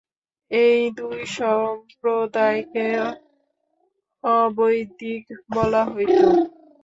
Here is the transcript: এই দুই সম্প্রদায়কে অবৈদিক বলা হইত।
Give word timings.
এই 0.51 0.81
দুই 0.97 1.19
সম্প্রদায়কে 1.35 2.87
অবৈদিক 4.23 5.23
বলা 5.49 5.81
হইত। 5.85 6.19